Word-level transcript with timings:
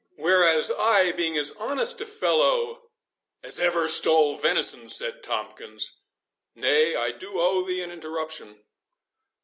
—Whereas, 0.15 0.71
I 0.71 1.11
being 1.11 1.37
as 1.37 1.51
honest 1.59 2.01
a 2.01 2.07
fellow"— 2.07 2.89
"As 3.43 3.59
ever 3.59 3.87
stole 3.87 4.35
venison," 4.35 4.89
said 4.89 5.21
Tomkins—"nay, 5.21 6.95
I 6.95 7.11
do 7.11 7.39
owe 7.39 7.63
thee 7.67 7.83
an 7.83 7.91
interruption." 7.91 8.63